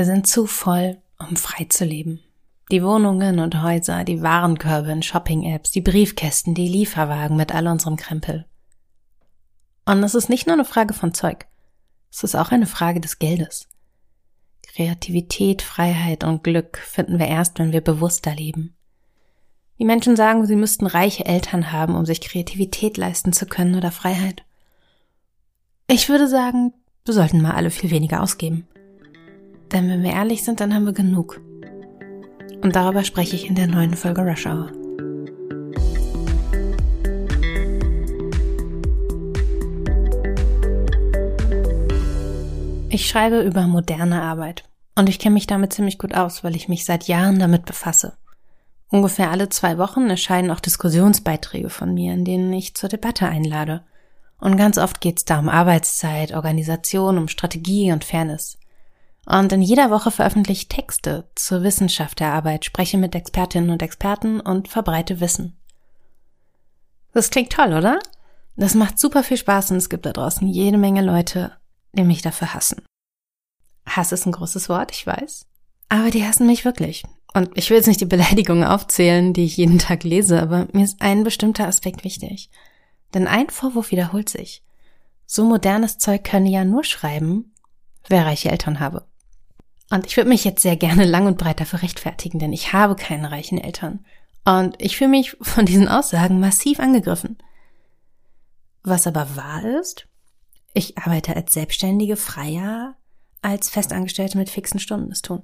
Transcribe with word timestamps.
Wir 0.00 0.06
sind 0.06 0.26
zu 0.26 0.46
voll, 0.46 0.96
um 1.18 1.36
frei 1.36 1.66
zu 1.68 1.84
leben. 1.84 2.20
Die 2.72 2.82
Wohnungen 2.82 3.38
und 3.38 3.62
Häuser, 3.62 4.02
die 4.02 4.22
Warenkörbe 4.22 4.90
in 4.92 5.02
Shopping-Apps, 5.02 5.72
die 5.72 5.82
Briefkästen, 5.82 6.54
die 6.54 6.68
Lieferwagen 6.68 7.36
mit 7.36 7.54
all 7.54 7.66
unserem 7.66 7.96
Krempel. 7.96 8.46
Und 9.84 10.02
es 10.02 10.14
ist 10.14 10.30
nicht 10.30 10.46
nur 10.46 10.54
eine 10.54 10.64
Frage 10.64 10.94
von 10.94 11.12
Zeug. 11.12 11.44
Es 12.10 12.24
ist 12.24 12.34
auch 12.34 12.50
eine 12.50 12.64
Frage 12.64 13.02
des 13.02 13.18
Geldes. 13.18 13.68
Kreativität, 14.62 15.60
Freiheit 15.60 16.24
und 16.24 16.44
Glück 16.44 16.78
finden 16.78 17.18
wir 17.18 17.28
erst, 17.28 17.58
wenn 17.58 17.72
wir 17.72 17.82
bewusster 17.82 18.34
leben. 18.34 18.74
Die 19.78 19.84
Menschen 19.84 20.16
sagen, 20.16 20.46
sie 20.46 20.56
müssten 20.56 20.86
reiche 20.86 21.26
Eltern 21.26 21.72
haben, 21.72 21.94
um 21.94 22.06
sich 22.06 22.22
Kreativität 22.22 22.96
leisten 22.96 23.34
zu 23.34 23.44
können 23.44 23.74
oder 23.74 23.90
Freiheit. 23.90 24.44
Ich 25.88 26.08
würde 26.08 26.26
sagen, 26.26 26.72
wir 27.04 27.12
sollten 27.12 27.42
mal 27.42 27.52
alle 27.52 27.70
viel 27.70 27.90
weniger 27.90 28.22
ausgeben. 28.22 28.66
Denn 29.72 29.88
wenn 29.88 30.02
wir 30.02 30.12
ehrlich 30.12 30.42
sind, 30.42 30.60
dann 30.60 30.74
haben 30.74 30.86
wir 30.86 30.92
genug. 30.92 31.40
Und 32.62 32.74
darüber 32.76 33.04
spreche 33.04 33.36
ich 33.36 33.48
in 33.48 33.54
der 33.54 33.68
neuen 33.68 33.94
Folge 33.94 34.22
Rush 34.22 34.46
Hour. 34.46 34.72
Ich 42.92 43.08
schreibe 43.08 43.40
über 43.42 43.68
moderne 43.68 44.20
Arbeit 44.20 44.64
und 44.96 45.08
ich 45.08 45.20
kenne 45.20 45.34
mich 45.34 45.46
damit 45.46 45.72
ziemlich 45.72 45.96
gut 45.96 46.14
aus, 46.14 46.42
weil 46.42 46.56
ich 46.56 46.68
mich 46.68 46.84
seit 46.84 47.06
Jahren 47.06 47.38
damit 47.38 47.64
befasse. 47.64 48.14
Ungefähr 48.88 49.30
alle 49.30 49.48
zwei 49.48 49.78
Wochen 49.78 50.10
erscheinen 50.10 50.50
auch 50.50 50.58
Diskussionsbeiträge 50.58 51.70
von 51.70 51.94
mir, 51.94 52.12
in 52.12 52.24
denen 52.24 52.52
ich 52.52 52.74
zur 52.74 52.88
Debatte 52.88 53.26
einlade. 53.26 53.84
Und 54.40 54.56
ganz 54.56 54.76
oft 54.76 55.00
geht 55.00 55.18
es 55.18 55.24
da 55.24 55.38
um 55.38 55.48
Arbeitszeit, 55.48 56.32
Organisation, 56.32 57.16
um 57.16 57.28
Strategie 57.28 57.92
und 57.92 58.04
Fairness. 58.04 58.59
Und 59.26 59.52
in 59.52 59.62
jeder 59.62 59.90
Woche 59.90 60.10
veröffentliche 60.10 60.62
ich 60.62 60.68
Texte 60.68 61.28
zur 61.34 61.62
Wissenschaft 61.62 62.20
der 62.20 62.32
Arbeit, 62.32 62.64
spreche 62.64 62.98
mit 62.98 63.14
Expertinnen 63.14 63.70
und 63.70 63.82
Experten 63.82 64.40
und 64.40 64.68
verbreite 64.68 65.20
Wissen. 65.20 65.56
Das 67.12 67.30
klingt 67.30 67.52
toll, 67.52 67.72
oder? 67.74 67.98
Das 68.56 68.74
macht 68.74 68.98
super 68.98 69.22
viel 69.22 69.36
Spaß 69.36 69.70
und 69.70 69.76
es 69.76 69.88
gibt 69.88 70.06
da 70.06 70.12
draußen 70.12 70.46
jede 70.48 70.78
Menge 70.78 71.02
Leute, 71.02 71.52
die 71.92 72.02
mich 72.02 72.22
dafür 72.22 72.54
hassen. 72.54 72.82
Hass 73.86 74.12
ist 74.12 74.26
ein 74.26 74.32
großes 74.32 74.68
Wort, 74.68 74.92
ich 74.92 75.06
weiß. 75.06 75.46
Aber 75.88 76.10
die 76.10 76.24
hassen 76.24 76.46
mich 76.46 76.64
wirklich. 76.64 77.04
Und 77.34 77.56
ich 77.56 77.70
will 77.70 77.76
jetzt 77.76 77.86
nicht 77.86 78.00
die 78.00 78.06
Beleidigungen 78.06 78.64
aufzählen, 78.64 79.32
die 79.32 79.44
ich 79.44 79.56
jeden 79.56 79.78
Tag 79.78 80.04
lese, 80.04 80.40
aber 80.40 80.68
mir 80.72 80.84
ist 80.84 81.00
ein 81.00 81.24
bestimmter 81.24 81.66
Aspekt 81.66 82.04
wichtig. 82.04 82.50
Denn 83.14 83.26
ein 83.26 83.50
Vorwurf 83.50 83.90
wiederholt 83.90 84.28
sich. 84.28 84.62
So 85.26 85.44
modernes 85.44 85.98
Zeug 85.98 86.24
könne 86.24 86.50
ja 86.50 86.64
nur 86.64 86.84
schreiben, 86.84 87.54
wer 88.08 88.26
reiche 88.26 88.50
Eltern 88.50 88.80
habe. 88.80 89.06
Und 89.90 90.06
ich 90.06 90.16
würde 90.16 90.28
mich 90.28 90.44
jetzt 90.44 90.62
sehr 90.62 90.76
gerne 90.76 91.04
lang 91.04 91.26
und 91.26 91.36
breit 91.36 91.60
dafür 91.60 91.82
rechtfertigen, 91.82 92.38
denn 92.38 92.52
ich 92.52 92.72
habe 92.72 92.94
keine 92.94 93.30
reichen 93.30 93.58
Eltern. 93.58 94.04
Und 94.44 94.80
ich 94.80 94.96
fühle 94.96 95.10
mich 95.10 95.36
von 95.40 95.66
diesen 95.66 95.88
Aussagen 95.88 96.40
massiv 96.40 96.80
angegriffen. 96.80 97.38
Was 98.82 99.06
aber 99.06 99.36
wahr 99.36 99.64
ist, 99.64 100.06
ich 100.72 100.96
arbeite 100.96 101.36
als 101.36 101.52
Selbstständige 101.52 102.16
freier 102.16 102.94
als 103.42 103.70
Festangestellte 103.70 104.38
mit 104.38 104.50
fixen 104.50 104.78
Stunden 104.78 105.10
es 105.12 105.22
tun. 105.22 105.42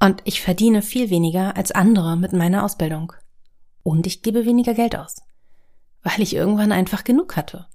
Und 0.00 0.20
ich 0.24 0.42
verdiene 0.42 0.82
viel 0.82 1.10
weniger 1.10 1.56
als 1.56 1.72
andere 1.72 2.16
mit 2.16 2.32
meiner 2.32 2.64
Ausbildung. 2.64 3.12
Und 3.82 4.06
ich 4.06 4.22
gebe 4.22 4.44
weniger 4.44 4.74
Geld 4.74 4.96
aus, 4.96 5.22
weil 6.02 6.20
ich 6.20 6.34
irgendwann 6.34 6.72
einfach 6.72 7.04
genug 7.04 7.36
hatte. 7.36 7.66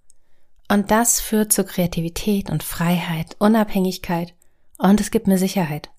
Und 0.70 0.92
das 0.92 1.20
führt 1.20 1.53
zu 1.53 1.64
Kreativität 1.64 2.50
und 2.50 2.64
Freiheit, 2.64 3.36
Unabhängigkeit 3.39 4.33
und 4.78 5.02
es 5.02 5.11
gibt 5.11 5.28
mir 5.28 5.38
Sicherheit. 5.38 5.89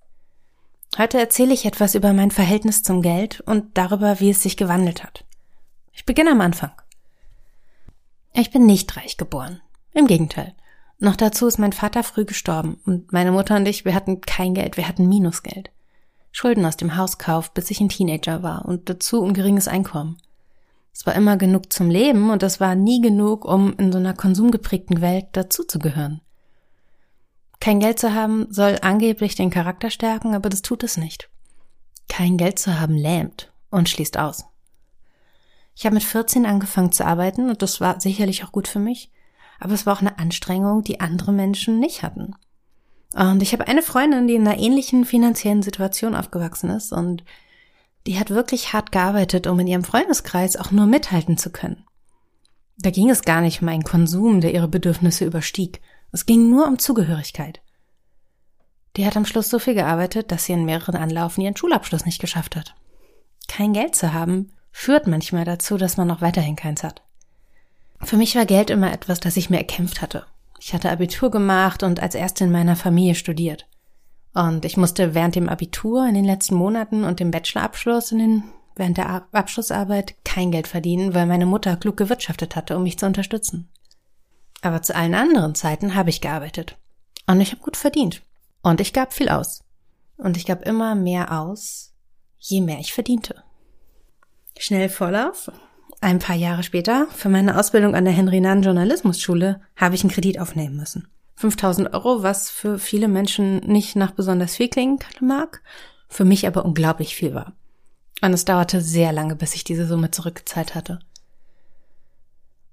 Heute 0.96 1.18
erzähle 1.18 1.52
ich 1.52 1.66
etwas 1.66 1.94
über 1.94 2.12
mein 2.12 2.30
Verhältnis 2.30 2.82
zum 2.82 3.02
Geld 3.02 3.40
und 3.42 3.76
darüber, 3.76 4.20
wie 4.20 4.30
es 4.30 4.42
sich 4.42 4.56
gewandelt 4.56 5.04
hat. 5.04 5.24
Ich 5.92 6.06
beginne 6.06 6.32
am 6.32 6.40
Anfang. 6.40 6.72
Ich 8.32 8.50
bin 8.50 8.66
nicht 8.66 8.96
reich 8.96 9.16
geboren. 9.16 9.60
Im 9.92 10.06
Gegenteil. 10.06 10.54
Noch 10.98 11.16
dazu 11.16 11.46
ist 11.46 11.58
mein 11.58 11.72
Vater 11.72 12.02
früh 12.02 12.24
gestorben 12.24 12.80
und 12.84 13.12
meine 13.12 13.32
Mutter 13.32 13.56
und 13.56 13.66
ich, 13.66 13.84
wir 13.84 13.94
hatten 13.94 14.20
kein 14.20 14.54
Geld, 14.54 14.76
wir 14.76 14.88
hatten 14.88 15.08
Minusgeld. 15.08 15.70
Schulden 16.32 16.64
aus 16.64 16.76
dem 16.76 16.96
Hauskauf, 16.96 17.52
bis 17.52 17.70
ich 17.70 17.80
ein 17.80 17.88
Teenager 17.88 18.42
war 18.42 18.64
und 18.64 18.88
dazu 18.88 19.24
ein 19.24 19.34
geringes 19.34 19.68
Einkommen. 19.68 20.18
Es 20.92 21.06
war 21.06 21.14
immer 21.14 21.36
genug 21.36 21.72
zum 21.72 21.90
Leben 21.90 22.30
und 22.30 22.42
es 22.42 22.58
war 22.58 22.74
nie 22.74 23.00
genug, 23.00 23.44
um 23.44 23.74
in 23.74 23.92
so 23.92 23.98
einer 23.98 24.14
konsumgeprägten 24.14 25.00
Welt 25.00 25.26
dazuzugehören. 25.32 26.20
Kein 27.60 27.80
Geld 27.80 27.98
zu 27.98 28.14
haben 28.14 28.46
soll 28.50 28.78
angeblich 28.82 29.34
den 29.34 29.50
Charakter 29.50 29.90
stärken, 29.90 30.34
aber 30.34 30.48
das 30.48 30.62
tut 30.62 30.84
es 30.84 30.96
nicht. 30.96 31.28
Kein 32.08 32.36
Geld 32.36 32.58
zu 32.58 32.80
haben 32.80 32.94
lähmt 32.94 33.52
und 33.70 33.88
schließt 33.88 34.18
aus. 34.18 34.44
Ich 35.74 35.84
habe 35.84 35.94
mit 35.94 36.04
14 36.04 36.46
angefangen 36.46 36.92
zu 36.92 37.04
arbeiten 37.04 37.50
und 37.50 37.62
das 37.62 37.80
war 37.80 38.00
sicherlich 38.00 38.44
auch 38.44 38.52
gut 38.52 38.68
für 38.68 38.78
mich, 38.78 39.10
aber 39.60 39.74
es 39.74 39.86
war 39.86 39.96
auch 39.96 40.00
eine 40.00 40.18
Anstrengung, 40.18 40.82
die 40.82 41.00
andere 41.00 41.32
Menschen 41.32 41.78
nicht 41.78 42.02
hatten. 42.02 42.34
Und 43.14 43.42
ich 43.42 43.52
habe 43.52 43.66
eine 43.66 43.82
Freundin, 43.82 44.26
die 44.26 44.34
in 44.34 44.46
einer 44.46 44.58
ähnlichen 44.58 45.04
finanziellen 45.04 45.62
Situation 45.62 46.14
aufgewachsen 46.14 46.70
ist 46.70 46.92
und 46.92 47.24
die 48.06 48.18
hat 48.18 48.30
wirklich 48.30 48.72
hart 48.72 48.92
gearbeitet, 48.92 49.46
um 49.46 49.58
in 49.60 49.66
ihrem 49.66 49.84
Freundeskreis 49.84 50.56
auch 50.56 50.70
nur 50.70 50.86
mithalten 50.86 51.36
zu 51.36 51.50
können. 51.50 51.84
Da 52.78 52.90
ging 52.90 53.10
es 53.10 53.22
gar 53.22 53.40
nicht 53.40 53.60
um 53.60 53.68
einen 53.68 53.82
Konsum, 53.82 54.40
der 54.40 54.54
ihre 54.54 54.68
Bedürfnisse 54.68 55.24
überstieg, 55.24 55.80
es 56.12 56.26
ging 56.26 56.50
nur 56.50 56.66
um 56.66 56.78
Zugehörigkeit. 56.78 57.60
Die 58.96 59.06
hat 59.06 59.16
am 59.16 59.26
Schluss 59.26 59.48
so 59.48 59.58
viel 59.58 59.74
gearbeitet, 59.74 60.32
dass 60.32 60.44
sie 60.44 60.52
in 60.52 60.64
mehreren 60.64 60.96
Anlaufen 60.96 61.42
ihren 61.42 61.56
Schulabschluss 61.56 62.04
nicht 62.04 62.20
geschafft 62.20 62.56
hat. 62.56 62.74
Kein 63.46 63.72
Geld 63.72 63.94
zu 63.94 64.12
haben, 64.12 64.52
führt 64.72 65.06
manchmal 65.06 65.44
dazu, 65.44 65.76
dass 65.76 65.96
man 65.96 66.08
noch 66.08 66.20
weiterhin 66.20 66.56
keins 66.56 66.82
hat. 66.82 67.02
Für 68.02 68.16
mich 68.16 68.34
war 68.36 68.46
Geld 68.46 68.70
immer 68.70 68.92
etwas, 68.92 69.20
das 69.20 69.36
ich 69.36 69.50
mir 69.50 69.58
erkämpft 69.58 70.02
hatte. 70.02 70.24
Ich 70.60 70.74
hatte 70.74 70.90
Abitur 70.90 71.30
gemacht 71.30 71.82
und 71.82 72.00
als 72.00 72.14
erste 72.14 72.44
in 72.44 72.50
meiner 72.50 72.76
Familie 72.76 73.14
studiert. 73.14 73.66
Und 74.34 74.64
ich 74.64 74.76
musste 74.76 75.14
während 75.14 75.34
dem 75.34 75.48
Abitur 75.48 76.06
in 76.06 76.14
den 76.14 76.24
letzten 76.24 76.54
Monaten 76.54 77.04
und 77.04 77.20
dem 77.20 77.30
Bachelorabschluss 77.30 78.12
in 78.12 78.18
den, 78.18 78.44
während 78.76 78.98
der 78.98 79.26
Abschlussarbeit 79.32 80.14
kein 80.24 80.50
Geld 80.50 80.68
verdienen, 80.68 81.14
weil 81.14 81.26
meine 81.26 81.46
Mutter 81.46 81.76
klug 81.76 81.96
gewirtschaftet 81.96 82.54
hatte, 82.54 82.76
um 82.76 82.82
mich 82.82 82.98
zu 82.98 83.06
unterstützen. 83.06 83.68
Aber 84.60 84.82
zu 84.82 84.94
allen 84.94 85.14
anderen 85.14 85.54
Zeiten 85.54 85.94
habe 85.94 86.10
ich 86.10 86.20
gearbeitet. 86.20 86.76
Und 87.26 87.40
ich 87.40 87.52
habe 87.52 87.62
gut 87.62 87.76
verdient. 87.76 88.22
Und 88.62 88.80
ich 88.80 88.92
gab 88.92 89.12
viel 89.12 89.28
aus. 89.28 89.64
Und 90.16 90.36
ich 90.36 90.46
gab 90.46 90.66
immer 90.66 90.94
mehr 90.94 91.40
aus, 91.40 91.92
je 92.38 92.60
mehr 92.60 92.80
ich 92.80 92.92
verdiente. 92.92 93.42
Schnell 94.58 94.88
Vorlauf. 94.88 95.50
Ein 96.00 96.18
paar 96.18 96.36
Jahre 96.36 96.62
später, 96.62 97.06
für 97.14 97.28
meine 97.28 97.58
Ausbildung 97.58 97.94
an 97.94 98.04
der 98.04 98.14
Henry-Nannen 98.14 98.62
Journalismusschule, 98.62 99.60
habe 99.76 99.94
ich 99.94 100.02
einen 100.02 100.12
Kredit 100.12 100.40
aufnehmen 100.40 100.76
müssen. 100.76 101.08
5000 101.36 101.94
Euro, 101.94 102.22
was 102.22 102.50
für 102.50 102.78
viele 102.78 103.08
Menschen 103.08 103.58
nicht 103.58 103.94
nach 103.94 104.12
besonders 104.12 104.56
viel 104.56 104.68
klingen 104.68 104.98
mag, 105.20 105.62
für 106.08 106.24
mich 106.24 106.46
aber 106.46 106.64
unglaublich 106.64 107.14
viel 107.14 107.34
war. 107.34 107.52
Und 108.20 108.32
es 108.32 108.44
dauerte 108.44 108.80
sehr 108.80 109.12
lange, 109.12 109.36
bis 109.36 109.54
ich 109.54 109.62
diese 109.62 109.86
Summe 109.86 110.10
zurückgezahlt 110.10 110.74
hatte. 110.74 110.98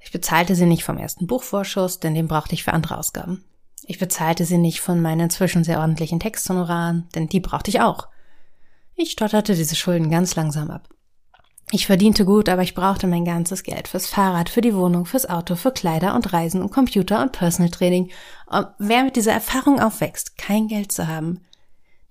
Ich 0.05 0.11
bezahlte 0.11 0.55
sie 0.55 0.67
nicht 0.67 0.83
vom 0.83 0.99
ersten 0.99 1.25
Buchvorschuss, 1.25 1.99
denn 1.99 2.13
den 2.13 2.27
brauchte 2.27 2.53
ich 2.53 2.63
für 2.63 2.73
andere 2.73 2.99
Ausgaben. 2.99 3.43
Ich 3.87 3.97
bezahlte 3.97 4.45
sie 4.45 4.59
nicht 4.59 4.79
von 4.79 5.01
meinen 5.01 5.21
inzwischen 5.21 5.63
sehr 5.63 5.79
ordentlichen 5.79 6.19
Texthonoraren, 6.19 7.09
denn 7.15 7.27
die 7.27 7.39
brauchte 7.39 7.71
ich 7.71 7.81
auch. 7.81 8.07
Ich 8.95 9.11
stotterte 9.11 9.55
diese 9.55 9.75
Schulden 9.75 10.11
ganz 10.11 10.35
langsam 10.35 10.69
ab. 10.69 10.89
Ich 11.71 11.87
verdiente 11.87 12.23
gut, 12.23 12.49
aber 12.49 12.61
ich 12.61 12.75
brauchte 12.75 13.07
mein 13.07 13.25
ganzes 13.25 13.63
Geld 13.63 13.87
fürs 13.87 14.05
Fahrrad, 14.05 14.49
für 14.49 14.61
die 14.61 14.75
Wohnung, 14.75 15.05
fürs 15.07 15.27
Auto, 15.27 15.55
für 15.55 15.71
Kleider 15.71 16.13
und 16.13 16.31
Reisen 16.31 16.61
und 16.61 16.69
Computer 16.69 17.23
und 17.23 17.31
Personal 17.31 17.71
Training. 17.71 18.11
Und 18.45 18.67
wer 18.77 19.03
mit 19.03 19.15
dieser 19.15 19.33
Erfahrung 19.33 19.79
aufwächst, 19.79 20.37
kein 20.37 20.67
Geld 20.67 20.91
zu 20.91 21.07
haben, 21.07 21.41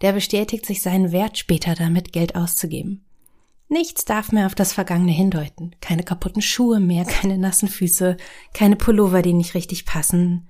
der 0.00 0.12
bestätigt 0.12 0.66
sich 0.66 0.82
seinen 0.82 1.12
Wert 1.12 1.38
später 1.38 1.76
damit, 1.76 2.12
Geld 2.12 2.34
auszugeben. 2.34 3.04
Nichts 3.68 4.04
darf 4.04 4.30
mehr 4.30 4.46
auf 4.46 4.54
das 4.54 4.72
Vergangene 4.72 5.12
hindeuten. 5.12 5.74
Keine 5.80 6.02
kaputten 6.02 6.42
Schuhe 6.42 6.80
mehr, 6.80 7.04
keine 7.04 7.38
nassen 7.38 7.68
Füße, 7.68 8.16
keine 8.52 8.76
Pullover, 8.76 9.22
die 9.22 9.32
nicht 9.32 9.54
richtig 9.54 9.86
passen 9.86 10.48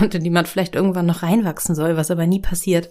und 0.00 0.14
in 0.14 0.24
die 0.24 0.30
man 0.30 0.46
vielleicht 0.46 0.74
irgendwann 0.74 1.06
noch 1.06 1.22
reinwachsen 1.22 1.74
soll, 1.74 1.96
was 1.96 2.10
aber 2.10 2.26
nie 2.26 2.40
passiert. 2.40 2.90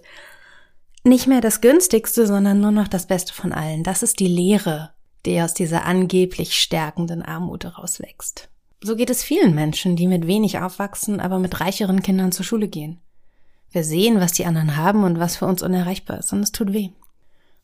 Nicht 1.04 1.26
mehr 1.26 1.40
das 1.40 1.60
günstigste, 1.60 2.26
sondern 2.26 2.60
nur 2.60 2.70
noch 2.70 2.88
das 2.88 3.06
Beste 3.06 3.32
von 3.32 3.52
allen. 3.52 3.82
Das 3.82 4.02
ist 4.02 4.20
die 4.20 4.28
Lehre, 4.28 4.92
die 5.26 5.40
aus 5.40 5.54
dieser 5.54 5.84
angeblich 5.84 6.56
stärkenden 6.56 7.22
Armut 7.22 7.64
herauswächst. 7.64 8.48
So 8.80 8.96
geht 8.96 9.10
es 9.10 9.22
vielen 9.22 9.54
Menschen, 9.54 9.96
die 9.96 10.06
mit 10.06 10.26
wenig 10.26 10.58
aufwachsen, 10.58 11.20
aber 11.20 11.38
mit 11.38 11.60
reicheren 11.60 12.02
Kindern 12.02 12.32
zur 12.32 12.44
Schule 12.44 12.68
gehen. 12.68 13.00
Wir 13.70 13.84
sehen, 13.84 14.20
was 14.20 14.32
die 14.32 14.44
anderen 14.44 14.76
haben 14.76 15.02
und 15.04 15.18
was 15.18 15.36
für 15.36 15.46
uns 15.46 15.62
unerreichbar 15.62 16.18
ist, 16.18 16.32
und 16.32 16.40
es 16.40 16.52
tut 16.52 16.72
weh. 16.72 16.90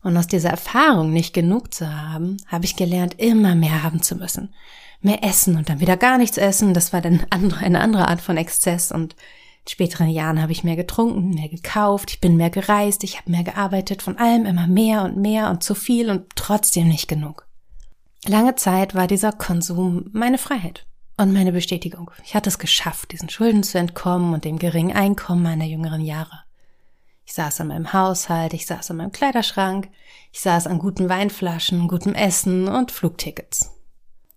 Und 0.01 0.15
aus 0.15 0.27
dieser 0.27 0.49
Erfahrung, 0.49 1.11
nicht 1.11 1.33
genug 1.33 1.73
zu 1.73 1.93
haben, 1.93 2.37
habe 2.47 2.65
ich 2.65 2.75
gelernt, 2.75 3.19
immer 3.19 3.55
mehr 3.55 3.83
haben 3.83 4.01
zu 4.01 4.15
müssen. 4.15 4.53
Mehr 5.01 5.23
essen 5.23 5.57
und 5.57 5.69
dann 5.69 5.79
wieder 5.79 5.97
gar 5.97 6.17
nichts 6.17 6.37
essen, 6.37 6.73
das 6.73 6.93
war 6.93 7.01
dann 7.01 7.25
eine 7.29 7.81
andere 7.81 8.07
Art 8.07 8.21
von 8.21 8.37
Exzess 8.37 8.91
und 8.91 9.13
In 9.65 9.71
späteren 9.71 10.09
Jahren 10.09 10.41
habe 10.41 10.51
ich 10.51 10.63
mehr 10.63 10.77
getrunken, 10.77 11.29
mehr 11.31 11.49
gekauft, 11.49 12.11
ich 12.11 12.21
bin 12.21 12.37
mehr 12.37 12.49
gereist, 12.49 13.03
ich 13.03 13.17
habe 13.17 13.29
mehr 13.31 13.43
gearbeitet, 13.43 14.01
von 14.01 14.17
allem 14.17 14.45
immer 14.45 14.67
mehr 14.67 15.03
und 15.03 15.17
mehr 15.17 15.49
und 15.49 15.63
zu 15.63 15.75
viel 15.75 16.09
und 16.09 16.35
trotzdem 16.35 16.87
nicht 16.87 17.07
genug. 17.07 17.45
Lange 18.25 18.55
Zeit 18.55 18.95
war 18.95 19.07
dieser 19.07 19.31
Konsum 19.31 20.09
meine 20.11 20.37
Freiheit 20.37 20.85
und 21.17 21.33
meine 21.33 21.51
Bestätigung. 21.51 22.11
Ich 22.25 22.35
hatte 22.35 22.49
es 22.49 22.59
geschafft, 22.59 23.11
diesen 23.11 23.29
Schulden 23.29 23.63
zu 23.63 23.77
entkommen 23.77 24.33
und 24.33 24.45
dem 24.45 24.59
geringen 24.59 24.95
Einkommen 24.95 25.43
meiner 25.43 25.65
jüngeren 25.65 26.01
Jahre. 26.01 26.43
Ich 27.29 27.35
saß 27.35 27.61
an 27.61 27.67
meinem 27.67 27.93
Haushalt, 27.93 28.55
ich 28.55 28.65
saß 28.65 28.89
an 28.89 28.97
meinem 28.97 29.11
Kleiderschrank, 29.11 29.89
ich 30.31 30.39
saß 30.39 30.65
an 30.65 30.79
guten 30.79 31.09
Weinflaschen, 31.09 31.87
gutem 31.87 32.15
Essen 32.15 32.67
und 32.67 32.91
Flugtickets. 32.91 33.69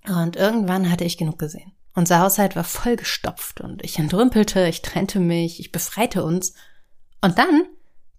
Und 0.07 0.37
irgendwann 0.37 0.91
hatte 0.91 1.05
ich 1.05 1.17
genug 1.17 1.39
gesehen. 1.39 1.73
Unser 1.95 2.19
Haushalt 2.19 2.55
war 2.55 2.65
voll 2.65 2.97
gestopft 2.97 3.63
und 3.63 3.83
ich 3.83 3.99
entrümpelte, 3.99 4.69
ich 4.69 4.83
trennte 4.83 5.21
mich, 5.21 5.59
ich 5.59 5.73
befreite 5.73 6.23
uns. 6.23 6.53
Und 7.23 7.39
dann 7.39 7.65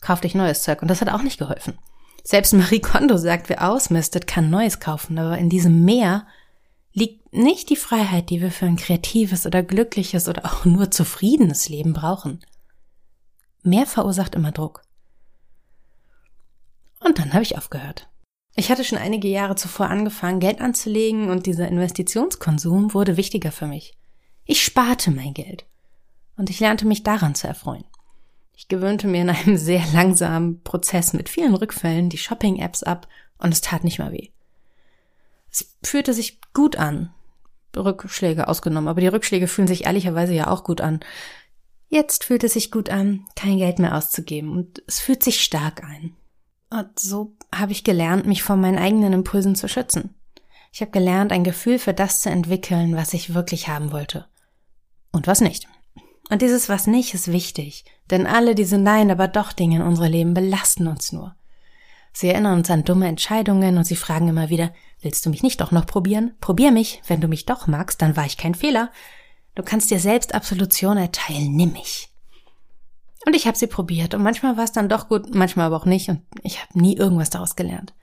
kaufte 0.02 0.26
ich 0.26 0.34
neues 0.34 0.64
Zeug 0.64 0.82
und 0.82 0.88
das 0.88 1.02
hat 1.02 1.10
auch 1.10 1.22
nicht 1.22 1.38
geholfen. 1.38 1.78
Selbst 2.24 2.54
Marie 2.54 2.80
Kondo 2.80 3.18
sagt, 3.18 3.50
wer 3.50 3.70
ausmistet, 3.70 4.26
kann 4.26 4.50
Neues 4.50 4.80
kaufen, 4.80 5.20
aber 5.20 5.38
in 5.38 5.52
diesem 5.52 5.86
Meer 5.86 6.26
liegt 6.94 7.32
nicht 7.32 7.70
die 7.70 7.76
Freiheit, 7.76 8.32
die 8.32 8.42
wir 8.42 8.50
für 8.50 8.66
ein 8.66 8.78
kreatives 8.78 9.46
oder 9.46 9.62
glückliches 9.62 10.28
oder 10.28 10.46
auch 10.46 10.66
nur 10.66 10.90
zufriedenes 10.90 11.70
Leben 11.70 11.94
brauchen. 11.94 12.44
Mehr 13.64 13.86
verursacht 13.86 14.36
immer 14.36 14.52
Druck. 14.52 14.84
Und 17.00 17.20
dann 17.20 17.34
habe 17.34 17.44
ich 17.44 17.58
aufgehört. 17.58 18.10
Ich 18.56 18.70
hatte 18.70 18.84
schon 18.84 18.98
einige 18.98 19.28
Jahre 19.28 19.56
zuvor 19.56 19.88
angefangen, 19.88 20.40
Geld 20.40 20.62
anzulegen 20.62 21.30
und 21.30 21.46
dieser 21.46 21.68
Investitionskonsum 21.68 22.94
wurde 22.94 23.18
wichtiger 23.18 23.52
für 23.52 23.66
mich. 23.66 23.98
Ich 24.46 24.64
sparte 24.64 25.12
mein 25.12 25.34
Geld. 25.34 25.66
Und 26.38 26.50
ich 26.50 26.60
lernte 26.60 26.86
mich 26.86 27.04
daran 27.04 27.36
zu 27.36 27.48
erfreuen. 27.48 27.86
Ich 28.56 28.68
gewöhnte 28.68 29.08
mir 29.08 29.22
in 29.22 29.30
einem 29.30 29.58
sehr 29.58 29.84
langsamen 29.94 30.62
Prozess 30.64 31.14
mit 31.14 31.30
vielen 31.30 31.56
Rückfällen 31.56 32.10
die 32.10 32.18
Shopping-Apps 32.18 32.84
ab 32.84 33.08
und 33.38 33.54
es 33.54 33.62
tat 33.62 33.84
nicht 33.84 34.00
mal 34.00 34.12
weh. 34.12 34.30
Es 35.52 35.76
fühlte 35.84 36.14
sich 36.14 36.40
gut 36.54 36.76
an. 36.76 37.14
Rückschläge 37.76 38.48
ausgenommen, 38.48 38.88
aber 38.88 39.02
die 39.02 39.08
Rückschläge 39.08 39.48
fühlen 39.48 39.68
sich 39.68 39.86
ehrlicherweise 39.86 40.34
ja 40.34 40.48
auch 40.48 40.64
gut 40.64 40.82
an. 40.82 41.00
Jetzt 41.94 42.24
fühlt 42.24 42.44
es 42.44 42.54
sich 42.54 42.72
gut 42.72 42.90
an, 42.90 43.24
kein 43.36 43.60
Geld 43.60 43.78
mehr 43.78 43.96
auszugeben 43.96 44.50
und 44.52 44.82
es 44.88 45.00
fühlt 45.00 45.22
sich 45.22 45.44
stark 45.44 45.84
ein. 45.84 46.16
Und 46.72 46.98
so 46.98 47.36
habe 47.54 47.72
ich 47.72 47.84
gelernt, 47.84 48.26
mich 48.26 48.42
vor 48.42 48.56
meinen 48.56 48.80
eigenen 48.80 49.14
Impulsen 49.14 49.56
zu 49.56 49.70
schützen. 49.70 50.16
Ich 50.72 50.82
habe 50.82 50.90
gelernt, 50.90 51.32
ein 51.32 51.44
Gefühl 51.44 51.78
für 51.78 51.94
das 51.94 52.22
zu 52.22 52.32
entwickeln, 52.32 52.96
was 52.96 53.14
ich 53.14 53.36
wirklich 53.36 53.68
haben 53.68 53.92
wollte. 53.92 54.26
Und 55.12 55.28
was 55.28 55.40
nicht. 55.40 55.68
Und 56.32 56.42
dieses 56.42 56.68
was 56.68 56.88
nicht 56.88 57.14
ist 57.14 57.32
wichtig, 57.32 57.86
denn 58.10 58.26
alle 58.26 58.56
diese 58.56 58.80
Nein, 58.80 59.12
aber 59.12 59.28
doch 59.28 59.54
Dinge 59.54 59.76
in 59.76 59.82
unserem 59.84 60.12
Leben 60.12 60.34
belasten 60.34 60.88
uns 60.88 61.12
nur. 61.12 61.36
Sie 62.12 62.28
erinnern 62.28 62.58
uns 62.58 62.72
an 62.72 62.86
dumme 62.86 63.08
Entscheidungen 63.08 63.78
und 63.78 63.84
sie 63.84 63.98
fragen 63.98 64.30
immer 64.30 64.50
wieder, 64.50 64.74
willst 65.02 65.28
du 65.28 65.30
mich 65.30 65.44
nicht 65.44 65.62
doch 65.62 65.72
noch 65.72 65.86
probieren? 65.86 66.34
Probier 66.42 66.72
mich, 66.72 67.04
wenn 67.06 67.22
du 67.22 67.28
mich 67.28 67.46
doch 67.46 67.68
magst, 67.68 68.02
dann 68.02 68.18
war 68.18 68.26
ich 68.26 68.38
kein 68.38 68.56
Fehler. 68.56 68.90
Du 69.56 69.64
kannst 69.64 69.92
dir 69.92 70.00
selbst 70.00 70.34
Absolution 70.34 70.98
erteilen, 70.98 71.56
nimm 71.56 71.74
mich. 71.74 72.10
Und 73.26 73.36
ich 73.36 73.48
habe 73.48 73.58
sie 73.58 73.68
probiert 73.68 74.14
und 74.14 74.24
manchmal 74.24 74.58
war 74.58 74.64
es 74.64 74.72
dann 74.72 74.90
doch 74.90 75.08
gut, 75.08 75.34
manchmal 75.34 75.68
aber 75.68 75.78
auch 75.78 75.86
nicht 75.86 76.10
und 76.10 76.22
ich 76.42 76.62
habe 76.62 76.80
nie 76.80 76.98
irgendwas 76.98 77.30
daraus 77.30 77.56
gelernt. 77.56 77.94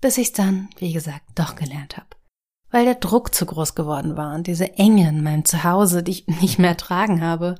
Bis 0.00 0.18
ich 0.18 0.32
dann, 0.32 0.68
wie 0.78 0.92
gesagt, 0.92 1.22
doch 1.34 1.56
gelernt 1.56 1.96
habe. 1.96 2.08
Weil 2.70 2.84
der 2.84 2.96
Druck 2.96 3.34
zu 3.34 3.46
groß 3.46 3.74
geworden 3.74 4.16
war 4.16 4.34
und 4.34 4.46
diese 4.46 4.74
Enge 4.74 5.08
in 5.08 5.22
meinem 5.22 5.44
Zuhause, 5.44 6.02
die 6.02 6.12
ich 6.12 6.26
nicht 6.42 6.58
mehr 6.58 6.70
ertragen 6.70 7.22
habe. 7.22 7.54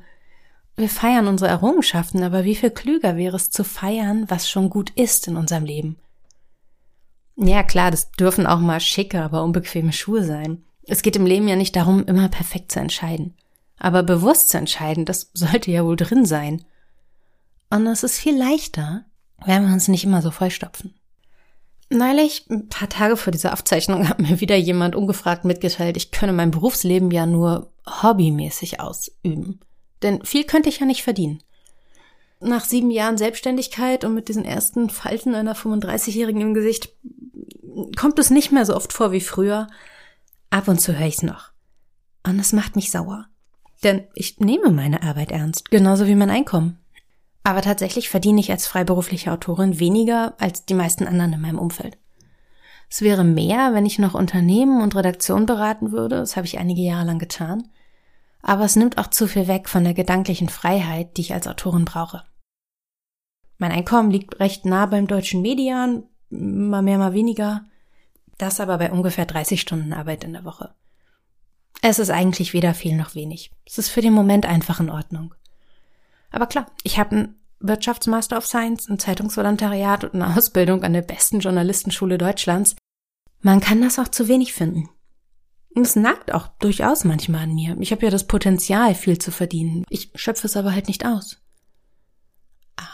Wir 0.76 0.90
feiern 0.90 1.26
unsere 1.26 1.50
Errungenschaften, 1.50 2.22
aber 2.22 2.44
wie 2.44 2.54
viel 2.54 2.70
klüger 2.70 3.16
wäre 3.16 3.36
es 3.36 3.50
zu 3.50 3.64
feiern, 3.64 4.26
was 4.28 4.50
schon 4.50 4.68
gut 4.68 4.90
ist 4.90 5.26
in 5.26 5.36
unserem 5.36 5.64
Leben. 5.64 5.96
Ja 7.36 7.62
klar, 7.62 7.90
das 7.90 8.10
dürfen 8.12 8.46
auch 8.46 8.60
mal 8.60 8.80
schicke, 8.80 9.22
aber 9.22 9.42
unbequeme 9.42 9.92
Schuhe 9.92 10.22
sein. 10.22 10.65
Es 10.86 11.02
geht 11.02 11.16
im 11.16 11.26
Leben 11.26 11.48
ja 11.48 11.56
nicht 11.56 11.76
darum, 11.76 12.04
immer 12.04 12.28
perfekt 12.28 12.72
zu 12.72 12.80
entscheiden. 12.80 13.34
Aber 13.78 14.02
bewusst 14.02 14.48
zu 14.50 14.58
entscheiden, 14.58 15.04
das 15.04 15.30
sollte 15.34 15.70
ja 15.70 15.84
wohl 15.84 15.96
drin 15.96 16.24
sein. 16.24 16.64
Und 17.70 17.86
es 17.86 18.02
ist 18.02 18.18
viel 18.18 18.36
leichter, 18.36 19.04
wenn 19.44 19.66
wir 19.66 19.72
uns 19.72 19.88
nicht 19.88 20.04
immer 20.04 20.22
so 20.22 20.30
vollstopfen. 20.30 20.94
Neulich, 21.88 22.46
ein 22.50 22.68
paar 22.68 22.88
Tage 22.88 23.16
vor 23.16 23.30
dieser 23.30 23.52
Aufzeichnung, 23.52 24.08
hat 24.08 24.18
mir 24.18 24.40
wieder 24.40 24.56
jemand 24.56 24.96
ungefragt 24.96 25.44
mitgeteilt, 25.44 25.96
ich 25.96 26.10
könne 26.10 26.32
mein 26.32 26.50
Berufsleben 26.50 27.10
ja 27.10 27.26
nur 27.26 27.72
hobbymäßig 28.02 28.80
ausüben. 28.80 29.60
Denn 30.02 30.24
viel 30.24 30.44
könnte 30.44 30.68
ich 30.68 30.80
ja 30.80 30.86
nicht 30.86 31.02
verdienen. 31.02 31.42
Nach 32.40 32.64
sieben 32.64 32.90
Jahren 32.90 33.16
Selbstständigkeit 33.16 34.04
und 34.04 34.14
mit 34.14 34.28
diesen 34.28 34.44
ersten 34.44 34.90
Falten 34.90 35.34
einer 35.34 35.56
35-Jährigen 35.56 36.40
im 36.40 36.54
Gesicht 36.54 36.90
kommt 37.96 38.18
es 38.18 38.30
nicht 38.30 38.52
mehr 38.52 38.66
so 38.66 38.74
oft 38.74 38.92
vor 38.92 39.12
wie 39.12 39.20
früher. 39.20 39.68
Ab 40.50 40.68
und 40.68 40.80
zu 40.80 40.98
höre 40.98 41.06
ich's 41.06 41.22
noch. 41.22 41.52
Und 42.26 42.38
es 42.38 42.52
macht 42.52 42.76
mich 42.76 42.90
sauer. 42.90 43.26
Denn 43.82 44.06
ich 44.14 44.40
nehme 44.40 44.70
meine 44.70 45.02
Arbeit 45.02 45.30
ernst, 45.30 45.70
genauso 45.70 46.06
wie 46.06 46.14
mein 46.14 46.30
Einkommen. 46.30 46.78
Aber 47.44 47.62
tatsächlich 47.62 48.08
verdiene 48.08 48.40
ich 48.40 48.50
als 48.50 48.66
freiberufliche 48.66 49.30
Autorin 49.30 49.78
weniger 49.78 50.34
als 50.38 50.64
die 50.64 50.74
meisten 50.74 51.06
anderen 51.06 51.34
in 51.34 51.40
meinem 51.40 51.58
Umfeld. 51.58 51.96
Es 52.88 53.02
wäre 53.02 53.24
mehr, 53.24 53.74
wenn 53.74 53.86
ich 53.86 53.98
noch 53.98 54.14
Unternehmen 54.14 54.80
und 54.80 54.94
Redaktionen 54.94 55.46
beraten 55.46 55.92
würde, 55.92 56.16
das 56.16 56.36
habe 56.36 56.46
ich 56.46 56.58
einige 56.58 56.82
Jahre 56.82 57.06
lang 57.06 57.18
getan, 57.18 57.68
aber 58.42 58.64
es 58.64 58.76
nimmt 58.76 58.98
auch 58.98 59.08
zu 59.08 59.26
viel 59.26 59.48
weg 59.48 59.68
von 59.68 59.84
der 59.84 59.94
gedanklichen 59.94 60.48
Freiheit, 60.48 61.16
die 61.16 61.22
ich 61.22 61.34
als 61.34 61.48
Autorin 61.48 61.84
brauche. 61.84 62.22
Mein 63.58 63.72
Einkommen 63.72 64.10
liegt 64.10 64.38
recht 64.38 64.66
nah 64.66 64.86
beim 64.86 65.06
deutschen 65.06 65.42
Median, 65.42 66.04
mal 66.30 66.82
mehr, 66.82 66.98
mal 66.98 67.12
weniger, 67.12 67.66
das 68.38 68.60
aber 68.60 68.78
bei 68.78 68.90
ungefähr 68.90 69.26
30 69.26 69.60
Stunden 69.60 69.92
Arbeit 69.92 70.24
in 70.24 70.32
der 70.32 70.44
Woche. 70.44 70.74
Es 71.82 71.98
ist 71.98 72.10
eigentlich 72.10 72.52
weder 72.52 72.74
viel 72.74 72.96
noch 72.96 73.14
wenig. 73.14 73.52
Es 73.64 73.78
ist 73.78 73.88
für 73.88 74.00
den 74.00 74.12
Moment 74.12 74.46
einfach 74.46 74.80
in 74.80 74.90
Ordnung. 74.90 75.34
Aber 76.30 76.46
klar, 76.46 76.66
ich 76.82 76.98
habe 76.98 77.10
einen 77.16 77.40
Wirtschaftsmaster 77.60 78.36
of 78.36 78.46
Science, 78.46 78.88
ein 78.88 78.98
Zeitungsvolontariat 78.98 80.04
und 80.04 80.14
eine 80.14 80.36
Ausbildung 80.36 80.82
an 80.82 80.92
der 80.92 81.02
besten 81.02 81.40
Journalistenschule 81.40 82.18
Deutschlands. 82.18 82.76
Man 83.40 83.60
kann 83.60 83.80
das 83.80 83.98
auch 83.98 84.08
zu 84.08 84.28
wenig 84.28 84.52
finden. 84.52 84.88
Und 85.74 85.82
es 85.82 85.94
nagt 85.94 86.32
auch 86.32 86.48
durchaus 86.58 87.04
manchmal 87.04 87.42
an 87.42 87.54
mir. 87.54 87.76
Ich 87.80 87.92
habe 87.92 88.04
ja 88.06 88.10
das 88.10 88.26
Potenzial, 88.26 88.94
viel 88.94 89.18
zu 89.18 89.30
verdienen. 89.30 89.84
Ich 89.90 90.10
schöpfe 90.14 90.46
es 90.46 90.56
aber 90.56 90.72
halt 90.72 90.88
nicht 90.88 91.04
aus. 91.04 91.42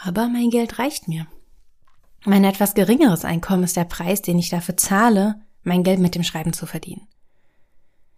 Aber 0.05 0.27
mein 0.27 0.49
Geld 0.49 0.79
reicht 0.79 1.07
mir. 1.07 1.27
Mein 2.25 2.43
etwas 2.45 2.73
geringeres 2.73 3.25
Einkommen 3.25 3.63
ist 3.63 3.75
der 3.75 3.83
Preis, 3.83 4.21
den 4.21 4.39
ich 4.39 4.49
dafür 4.49 4.77
zahle, 4.77 5.41
mein 5.63 5.83
Geld 5.83 5.99
mit 5.99 6.15
dem 6.15 6.23
Schreiben 6.23 6.53
zu 6.53 6.65
verdienen. 6.65 7.07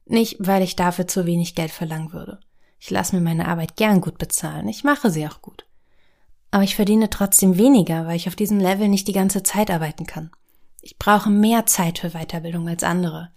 Nicht, 0.06 0.38
weil 0.40 0.62
ich 0.62 0.76
dafür 0.76 1.08
zu 1.08 1.26
wenig 1.26 1.56
Geld 1.56 1.72
verlangen 1.72 2.14
würde. 2.14 2.40
Ich 2.80 2.92
lasse 2.92 3.16
mir 3.16 3.22
meine 3.22 3.48
Arbeit 3.48 3.76
gern 3.76 4.02
gut 4.02 4.20
bezahlen. 4.20 4.68
Ich 4.68 4.84
mache 4.84 5.10
sie 5.10 5.28
auch 5.28 5.42
gut. 5.42 5.66
Aber 6.52 6.64
ich 6.64 6.76
verdiene 6.76 7.10
trotzdem 7.10 7.58
weniger, 7.58 8.06
weil 8.06 8.16
ich 8.16 8.28
auf 8.28 8.36
diesem 8.36 8.60
Level 8.60 8.88
nicht 8.88 9.08
die 9.08 9.14
ganze 9.14 9.42
Zeit 9.42 9.72
arbeiten 9.72 10.06
kann. 10.06 10.30
Ich 10.82 11.00
brauche 11.00 11.32
mehr 11.32 11.66
Zeit 11.66 11.98
für 11.98 12.12
Weiterbildung 12.12 12.68
als 12.70 12.84
andere. 12.84 13.32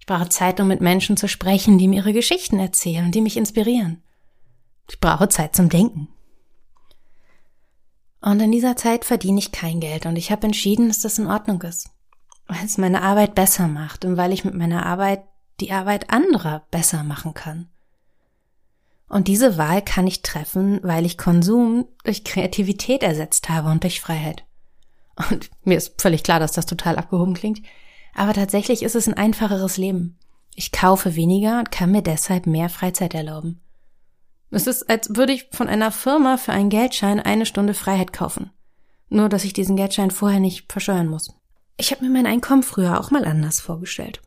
Ich 0.00 0.06
brauche 0.06 0.28
Zeit, 0.28 0.58
um 0.58 0.66
mit 0.66 0.80
Menschen 0.80 1.16
zu 1.16 1.28
sprechen, 1.28 1.78
die 1.78 1.86
mir 1.86 1.96
ihre 1.96 2.12
Geschichten 2.12 2.58
erzählen 2.58 3.04
und 3.04 3.14
die 3.14 3.20
mich 3.20 3.36
inspirieren. 3.36 4.02
Ich 4.90 4.98
brauche 4.98 5.28
Zeit 5.28 5.54
zum 5.54 5.68
Denken. 5.68 6.08
Und 8.20 8.40
in 8.40 8.50
dieser 8.50 8.76
Zeit 8.76 9.04
verdiene 9.04 9.38
ich 9.38 9.52
kein 9.52 9.80
Geld 9.80 10.06
und 10.06 10.16
ich 10.16 10.30
habe 10.30 10.46
entschieden, 10.46 10.88
dass 10.88 11.00
das 11.00 11.18
in 11.18 11.26
Ordnung 11.26 11.62
ist. 11.62 11.90
Weil 12.46 12.64
es 12.64 12.78
meine 12.78 13.02
Arbeit 13.02 13.34
besser 13.34 13.68
macht 13.68 14.04
und 14.04 14.16
weil 14.16 14.32
ich 14.32 14.44
mit 14.44 14.54
meiner 14.54 14.86
Arbeit 14.86 15.22
die 15.60 15.72
Arbeit 15.72 16.10
anderer 16.10 16.66
besser 16.70 17.02
machen 17.02 17.34
kann. 17.34 17.68
Und 19.08 19.28
diese 19.28 19.56
Wahl 19.56 19.82
kann 19.82 20.06
ich 20.06 20.22
treffen, 20.22 20.80
weil 20.82 21.06
ich 21.06 21.16
Konsum 21.16 21.86
durch 22.04 22.24
Kreativität 22.24 23.02
ersetzt 23.02 23.48
habe 23.48 23.70
und 23.70 23.82
durch 23.82 24.00
Freiheit. 24.00 24.44
Und 25.30 25.50
mir 25.64 25.76
ist 25.76 26.00
völlig 26.00 26.22
klar, 26.22 26.40
dass 26.40 26.52
das 26.52 26.66
total 26.66 26.96
abgehoben 26.96 27.34
klingt, 27.34 27.62
aber 28.14 28.34
tatsächlich 28.34 28.82
ist 28.82 28.94
es 28.94 29.08
ein 29.08 29.14
einfacheres 29.14 29.76
Leben. 29.76 30.18
Ich 30.54 30.72
kaufe 30.72 31.14
weniger 31.14 31.60
und 31.60 31.70
kann 31.70 31.90
mir 31.90 32.02
deshalb 32.02 32.46
mehr 32.46 32.68
Freizeit 32.68 33.14
erlauben. 33.14 33.60
Es 34.50 34.66
ist, 34.66 34.88
als 34.88 35.14
würde 35.14 35.32
ich 35.32 35.48
von 35.52 35.68
einer 35.68 35.92
Firma 35.92 36.36
für 36.36 36.52
einen 36.52 36.70
Geldschein 36.70 37.20
eine 37.20 37.46
Stunde 37.46 37.74
Freiheit 37.74 38.12
kaufen. 38.12 38.50
Nur, 39.10 39.28
dass 39.28 39.44
ich 39.44 39.52
diesen 39.52 39.76
Geldschein 39.76 40.10
vorher 40.10 40.40
nicht 40.40 40.70
verscheuern 40.70 41.08
muss. 41.08 41.34
Ich 41.76 41.92
habe 41.92 42.04
mir 42.04 42.10
mein 42.10 42.26
Einkommen 42.26 42.62
früher 42.62 42.98
auch 42.98 43.10
mal 43.10 43.24
anders 43.24 43.60
vorgestellt. 43.60 44.20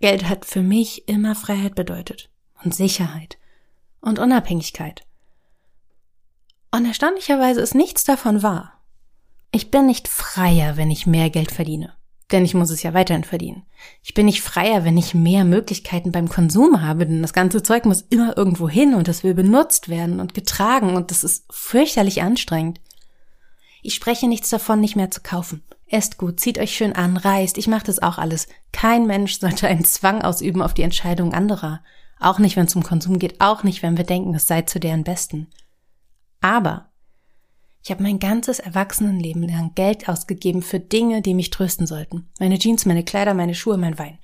Geld 0.00 0.28
hat 0.28 0.44
für 0.44 0.62
mich 0.62 1.08
immer 1.08 1.34
Freiheit 1.34 1.74
bedeutet 1.74 2.30
und 2.62 2.74
Sicherheit 2.74 3.38
und 4.00 4.18
Unabhängigkeit. 4.18 5.04
Und 6.70 6.84
erstaunlicherweise 6.84 7.60
ist 7.60 7.74
nichts 7.74 8.04
davon 8.04 8.42
wahr. 8.42 8.74
Ich 9.50 9.70
bin 9.70 9.86
nicht 9.86 10.06
freier, 10.06 10.76
wenn 10.76 10.90
ich 10.90 11.06
mehr 11.06 11.30
Geld 11.30 11.50
verdiene. 11.50 11.94
Denn 12.30 12.44
ich 12.44 12.54
muss 12.54 12.70
es 12.70 12.82
ja 12.82 12.92
weiterhin 12.92 13.24
verdienen. 13.24 13.64
Ich 14.02 14.12
bin 14.12 14.26
nicht 14.26 14.42
freier, 14.42 14.84
wenn 14.84 14.98
ich 14.98 15.14
mehr 15.14 15.44
Möglichkeiten 15.44 16.12
beim 16.12 16.28
Konsum 16.28 16.82
habe, 16.82 17.06
denn 17.06 17.22
das 17.22 17.32
ganze 17.32 17.62
Zeug 17.62 17.86
muss 17.86 18.02
immer 18.02 18.36
irgendwo 18.36 18.68
hin 18.68 18.94
und 18.94 19.08
es 19.08 19.24
will 19.24 19.34
benutzt 19.34 19.88
werden 19.88 20.20
und 20.20 20.34
getragen 20.34 20.94
und 20.94 21.10
das 21.10 21.24
ist 21.24 21.46
fürchterlich 21.50 22.20
anstrengend. 22.20 22.80
Ich 23.82 23.94
spreche 23.94 24.28
nichts 24.28 24.50
davon, 24.50 24.80
nicht 24.80 24.96
mehr 24.96 25.10
zu 25.10 25.22
kaufen. 25.22 25.62
Esst 25.86 26.18
gut, 26.18 26.38
zieht 26.38 26.58
euch 26.58 26.76
schön 26.76 26.92
an, 26.92 27.16
reist, 27.16 27.56
ich 27.56 27.66
mache 27.66 27.84
das 27.84 28.02
auch 28.02 28.18
alles. 28.18 28.46
Kein 28.72 29.06
Mensch 29.06 29.38
sollte 29.40 29.66
einen 29.66 29.84
Zwang 29.84 30.20
ausüben 30.22 30.60
auf 30.60 30.74
die 30.74 30.82
Entscheidung 30.82 31.32
anderer. 31.32 31.82
Auch 32.20 32.38
nicht, 32.38 32.56
wenn 32.56 32.66
es 32.66 32.76
um 32.76 32.82
Konsum 32.82 33.18
geht, 33.18 33.40
auch 33.40 33.62
nicht, 33.62 33.82
wenn 33.82 33.96
wir 33.96 34.04
denken, 34.04 34.34
es 34.34 34.46
sei 34.46 34.62
zu 34.62 34.80
deren 34.80 35.04
Besten. 35.04 35.48
Aber 36.40 36.90
ich 37.88 37.90
habe 37.90 38.02
mein 38.02 38.18
ganzes 38.18 38.58
Erwachsenenleben 38.58 39.48
lang 39.48 39.72
Geld 39.74 40.10
ausgegeben 40.10 40.60
für 40.60 40.78
Dinge, 40.78 41.22
die 41.22 41.32
mich 41.32 41.48
trösten 41.48 41.86
sollten. 41.86 42.28
Meine 42.38 42.58
Jeans, 42.58 42.84
meine 42.84 43.02
Kleider, 43.02 43.32
meine 43.32 43.54
Schuhe, 43.54 43.78
mein 43.78 43.98
Wein. 43.98 44.18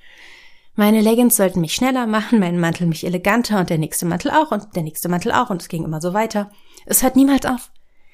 Meine 0.74 1.00
Leggings 1.00 1.36
sollten 1.36 1.62
mich 1.62 1.74
schneller 1.74 2.06
machen, 2.06 2.40
mein 2.40 2.60
Mantel 2.60 2.86
mich 2.86 3.06
eleganter 3.06 3.58
und 3.60 3.70
der 3.70 3.78
nächste 3.78 4.04
Mantel 4.04 4.32
auch 4.32 4.50
und 4.50 4.76
der 4.76 4.82
nächste 4.82 5.08
Mantel 5.08 5.32
auch 5.32 5.48
und 5.48 5.62
es 5.62 5.68
ging 5.68 5.82
immer 5.82 6.02
so 6.02 6.12
weiter. 6.12 6.50
Es 6.84 7.02
hört 7.02 7.16
niemals 7.16 7.46
auf. 7.46 7.72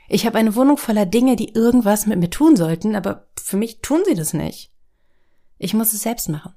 Ich 0.09 0.25
habe 0.25 0.39
eine 0.39 0.55
Wohnung 0.55 0.77
voller 0.77 1.05
Dinge, 1.05 1.35
die 1.35 1.53
irgendwas 1.53 2.07
mit 2.07 2.21
mir 2.21 2.31
tun 2.31 2.55
sollten, 2.55 2.95
aber 2.95 3.27
für 3.37 3.57
mich 3.57 3.81
tun 3.81 4.03
sie 4.07 4.15
das 4.15 4.33
nicht. 4.33 4.71
Ich 5.59 5.75
muss 5.75 5.93
es 5.93 6.03
selbst 6.03 6.29
machen. 6.29 6.55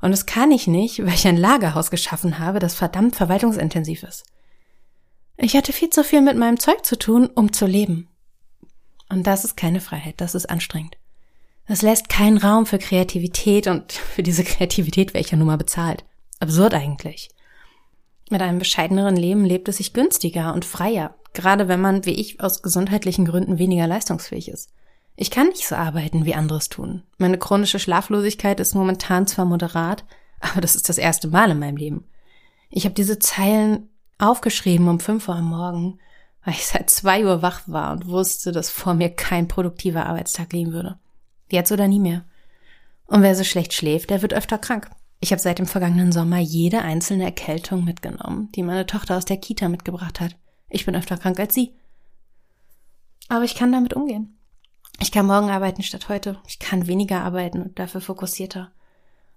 Und 0.00 0.12
das 0.12 0.24
kann 0.24 0.50
ich 0.50 0.66
nicht, 0.66 1.00
weil 1.00 1.12
ich 1.12 1.28
ein 1.28 1.36
Lagerhaus 1.36 1.90
geschaffen 1.90 2.38
habe, 2.38 2.58
das 2.58 2.74
verdammt 2.74 3.16
verwaltungsintensiv 3.16 4.02
ist. 4.02 4.24
Ich 5.42 5.56
hatte 5.56 5.72
viel 5.72 5.88
zu 5.88 6.04
viel 6.04 6.20
mit 6.20 6.36
meinem 6.36 6.60
Zeug 6.60 6.84
zu 6.84 6.98
tun, 6.98 7.26
um 7.34 7.50
zu 7.52 7.64
leben. 7.64 8.08
Und 9.08 9.26
das 9.26 9.44
ist 9.44 9.56
keine 9.56 9.80
Freiheit, 9.80 10.20
das 10.20 10.34
ist 10.34 10.50
anstrengend. 10.50 10.98
Das 11.66 11.80
lässt 11.80 12.10
keinen 12.10 12.36
Raum 12.36 12.66
für 12.66 12.78
Kreativität 12.78 13.66
und 13.66 13.92
für 14.14 14.22
diese 14.22 14.44
Kreativität 14.44 15.14
wäre 15.14 15.24
ich 15.24 15.30
ja 15.30 15.38
nun 15.38 15.46
mal 15.46 15.56
bezahlt. 15.56 16.04
Absurd 16.40 16.74
eigentlich. 16.74 17.30
Mit 18.28 18.42
einem 18.42 18.58
bescheideneren 18.58 19.16
Leben 19.16 19.44
lebt 19.44 19.68
es 19.68 19.78
sich 19.78 19.94
günstiger 19.94 20.52
und 20.52 20.64
freier, 20.64 21.14
gerade 21.32 21.68
wenn 21.68 21.80
man, 21.80 22.04
wie 22.04 22.14
ich, 22.14 22.40
aus 22.40 22.62
gesundheitlichen 22.62 23.24
Gründen 23.24 23.58
weniger 23.58 23.86
leistungsfähig 23.86 24.48
ist. 24.48 24.70
Ich 25.16 25.30
kann 25.30 25.48
nicht 25.48 25.66
so 25.66 25.74
arbeiten, 25.74 26.24
wie 26.26 26.34
anderes 26.34 26.68
tun. 26.68 27.02
Meine 27.18 27.38
chronische 27.38 27.78
Schlaflosigkeit 27.78 28.60
ist 28.60 28.74
momentan 28.74 29.26
zwar 29.26 29.46
moderat, 29.46 30.04
aber 30.40 30.60
das 30.60 30.76
ist 30.76 30.88
das 30.88 30.98
erste 30.98 31.28
Mal 31.28 31.50
in 31.50 31.58
meinem 31.58 31.76
Leben. 31.76 32.04
Ich 32.68 32.84
habe 32.84 32.94
diese 32.94 33.18
Zeilen 33.18 33.89
aufgeschrieben 34.20 34.88
um 34.88 35.00
fünf 35.00 35.28
Uhr 35.28 35.36
am 35.36 35.50
Morgen, 35.50 35.98
weil 36.44 36.54
ich 36.54 36.66
seit 36.66 36.90
zwei 36.90 37.24
Uhr 37.24 37.42
wach 37.42 37.62
war 37.66 37.92
und 37.92 38.06
wusste, 38.06 38.52
dass 38.52 38.70
vor 38.70 38.94
mir 38.94 39.10
kein 39.10 39.48
produktiver 39.48 40.06
Arbeitstag 40.06 40.52
liegen 40.52 40.72
würde. 40.72 40.98
Jetzt 41.50 41.72
oder 41.72 41.88
nie 41.88 42.00
mehr. 42.00 42.24
Und 43.06 43.22
wer 43.22 43.34
so 43.34 43.44
schlecht 43.44 43.72
schläft, 43.72 44.10
der 44.10 44.22
wird 44.22 44.34
öfter 44.34 44.58
krank. 44.58 44.90
Ich 45.18 45.32
habe 45.32 45.42
seit 45.42 45.58
dem 45.58 45.66
vergangenen 45.66 46.12
Sommer 46.12 46.38
jede 46.38 46.80
einzelne 46.80 47.24
Erkältung 47.24 47.84
mitgenommen, 47.84 48.50
die 48.54 48.62
meine 48.62 48.86
Tochter 48.86 49.16
aus 49.16 49.24
der 49.24 49.36
Kita 49.36 49.68
mitgebracht 49.68 50.20
hat. 50.20 50.36
Ich 50.68 50.86
bin 50.86 50.94
öfter 50.94 51.18
krank 51.18 51.38
als 51.38 51.54
sie. 51.54 51.74
Aber 53.28 53.44
ich 53.44 53.54
kann 53.54 53.72
damit 53.72 53.94
umgehen. 53.94 54.38
Ich 54.98 55.12
kann 55.12 55.26
morgen 55.26 55.50
arbeiten 55.50 55.82
statt 55.82 56.08
heute. 56.08 56.38
Ich 56.46 56.58
kann 56.58 56.86
weniger 56.86 57.22
arbeiten 57.22 57.62
und 57.62 57.78
dafür 57.78 58.00
fokussierter. 58.00 58.70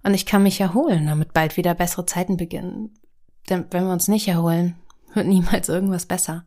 Und 0.03 0.13
ich 0.13 0.25
kann 0.25 0.43
mich 0.43 0.59
erholen, 0.59 1.07
damit 1.07 1.33
bald 1.33 1.57
wieder 1.57 1.73
bessere 1.73 2.05
Zeiten 2.05 2.37
beginnen. 2.37 2.91
Denn 3.49 3.65
wenn 3.71 3.85
wir 3.85 3.93
uns 3.93 4.07
nicht 4.07 4.27
erholen, 4.27 4.75
wird 5.13 5.27
niemals 5.27 5.69
irgendwas 5.69 6.05
besser. 6.05 6.45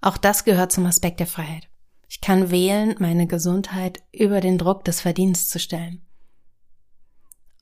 Auch 0.00 0.16
das 0.16 0.44
gehört 0.44 0.72
zum 0.72 0.86
Aspekt 0.86 1.20
der 1.20 1.26
Freiheit. 1.26 1.68
Ich 2.08 2.20
kann 2.20 2.50
wählen, 2.50 2.94
meine 2.98 3.26
Gesundheit 3.26 4.02
über 4.12 4.40
den 4.40 4.58
Druck 4.58 4.84
des 4.84 5.00
Verdienstes 5.00 5.48
zu 5.48 5.58
stellen. 5.58 6.02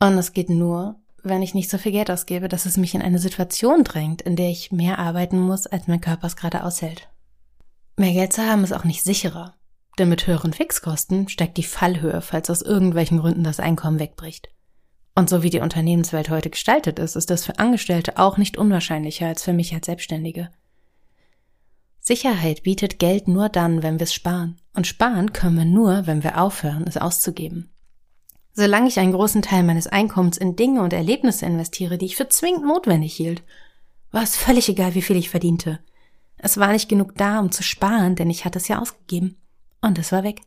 Und 0.00 0.18
es 0.18 0.32
geht 0.32 0.50
nur, 0.50 0.96
wenn 1.22 1.42
ich 1.42 1.54
nicht 1.54 1.70
so 1.70 1.78
viel 1.78 1.92
Geld 1.92 2.10
ausgebe, 2.10 2.48
dass 2.48 2.66
es 2.66 2.76
mich 2.76 2.94
in 2.94 3.00
eine 3.00 3.18
Situation 3.18 3.84
drängt, 3.84 4.20
in 4.20 4.36
der 4.36 4.50
ich 4.50 4.70
mehr 4.70 4.98
arbeiten 4.98 5.40
muss, 5.40 5.66
als 5.66 5.88
mein 5.88 6.00
Körper 6.00 6.26
es 6.26 6.36
gerade 6.36 6.64
aushält. 6.64 7.08
Mehr 7.96 8.12
Geld 8.12 8.32
zu 8.32 8.42
haben 8.42 8.64
ist 8.64 8.72
auch 8.72 8.84
nicht 8.84 9.02
sicherer, 9.02 9.54
denn 9.98 10.10
mit 10.10 10.26
höheren 10.26 10.52
Fixkosten 10.52 11.28
steigt 11.28 11.56
die 11.56 11.62
Fallhöhe, 11.62 12.20
falls 12.20 12.50
aus 12.50 12.60
irgendwelchen 12.60 13.18
Gründen 13.18 13.44
das 13.44 13.60
Einkommen 13.60 13.98
wegbricht. 13.98 14.50
Und 15.14 15.30
so 15.30 15.42
wie 15.42 15.50
die 15.50 15.60
Unternehmenswelt 15.60 16.28
heute 16.28 16.50
gestaltet 16.50 16.98
ist, 16.98 17.14
ist 17.14 17.30
das 17.30 17.44
für 17.44 17.58
Angestellte 17.58 18.18
auch 18.18 18.36
nicht 18.36 18.56
unwahrscheinlicher 18.56 19.26
als 19.26 19.44
für 19.44 19.52
mich 19.52 19.72
als 19.72 19.86
Selbstständige. 19.86 20.50
Sicherheit 22.00 22.64
bietet 22.64 22.98
Geld 22.98 23.28
nur 23.28 23.48
dann, 23.48 23.82
wenn 23.82 23.98
wir 23.98 24.04
es 24.04 24.12
sparen. 24.12 24.56
Und 24.74 24.86
sparen 24.86 25.32
können 25.32 25.56
wir 25.56 25.64
nur, 25.64 26.06
wenn 26.06 26.22
wir 26.22 26.40
aufhören, 26.40 26.84
es 26.86 26.96
auszugeben. 26.96 27.70
Solange 28.52 28.88
ich 28.88 28.98
einen 28.98 29.12
großen 29.12 29.42
Teil 29.42 29.62
meines 29.62 29.86
Einkommens 29.86 30.36
in 30.36 30.54
Dinge 30.56 30.82
und 30.82 30.92
Erlebnisse 30.92 31.46
investiere, 31.46 31.96
die 31.96 32.06
ich 32.06 32.16
für 32.16 32.28
zwingend 32.28 32.64
notwendig 32.66 33.14
hielt, 33.14 33.42
war 34.10 34.22
es 34.22 34.36
völlig 34.36 34.68
egal, 34.68 34.94
wie 34.94 35.02
viel 35.02 35.16
ich 35.16 35.30
verdiente. 35.30 35.80
Es 36.36 36.58
war 36.58 36.72
nicht 36.72 36.88
genug 36.88 37.16
da, 37.16 37.40
um 37.40 37.50
zu 37.50 37.62
sparen, 37.62 38.16
denn 38.16 38.30
ich 38.30 38.44
hatte 38.44 38.58
es 38.58 38.68
ja 38.68 38.80
ausgegeben. 38.80 39.36
Und 39.80 39.98
es 39.98 40.12
war 40.12 40.24
weg. 40.24 40.42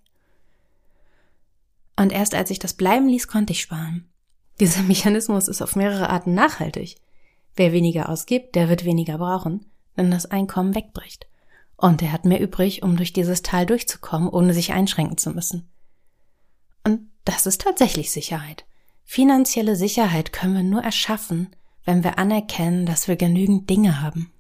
Und 1.96 2.12
erst 2.12 2.36
als 2.36 2.52
ich 2.52 2.60
das 2.60 2.76
bleiben 2.76 3.08
ließ, 3.08 3.28
konnte 3.28 3.54
ich 3.54 3.62
sparen. 3.62 4.08
Dieser 4.60 4.84
Mechanismus 4.84 5.48
ist 5.48 5.62
auf 5.62 5.76
mehrere 5.76 6.10
Arten 6.10 6.34
nachhaltig. 6.34 6.98
Wer 7.56 7.72
weniger 7.72 8.10
ausgibt, 8.10 8.56
der 8.56 8.70
wird 8.70 8.86
weniger 8.86 9.18
brauchen, 9.18 9.66
wenn 9.96 10.12
das 10.12 10.26
Einkommen 10.26 10.76
wegbricht. 10.76 11.28
Und 11.76 12.02
er 12.02 12.12
hat 12.12 12.26
mehr 12.26 12.42
übrig, 12.42 12.84
um 12.84 12.98
durch 12.98 13.14
dieses 13.14 13.42
Tal 13.44 13.66
durchzukommen, 13.66 14.30
ohne 14.30 14.54
sich 14.54 14.74
einschränken 14.74 15.18
zu 15.18 15.32
müssen. 15.32 15.68
Und 16.84 17.02
das 17.26 17.46
ist 17.46 17.62
tatsächlich 17.62 18.12
Sicherheit. 18.12 18.66
Finanzielle 19.04 19.76
Sicherheit 19.76 20.34
können 20.34 20.56
wir 20.56 20.64
nur 20.64 20.84
erschaffen, 20.84 21.50
wenn 21.86 22.04
wir 22.04 22.20
anerkennen, 22.20 22.86
dass 22.86 23.08
wir 23.08 23.16
genügend 23.16 23.70
Dinge 23.70 24.02
haben. 24.02 24.32